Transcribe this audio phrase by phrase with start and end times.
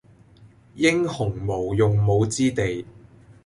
[0.73, 2.87] 英雄無用武之地